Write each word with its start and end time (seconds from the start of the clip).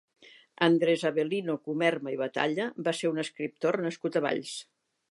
Andrés 0.67 1.03
Avelino 1.09 1.55
Comerma 1.67 2.15
i 2.17 2.19
Batalla 2.25 2.67
va 2.89 2.95
ser 3.03 3.13
un 3.13 3.25
escriptor 3.27 3.83
nascut 3.89 4.21
a 4.23 4.27
Valls. 4.31 4.61